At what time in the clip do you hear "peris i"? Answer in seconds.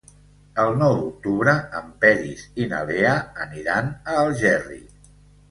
2.05-2.67